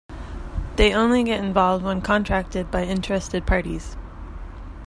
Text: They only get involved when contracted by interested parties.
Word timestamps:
They 0.77 0.95
only 0.95 1.23
get 1.23 1.43
involved 1.43 1.85
when 1.85 2.01
contracted 2.01 2.71
by 2.71 2.85
interested 2.85 3.45
parties. 3.45 3.95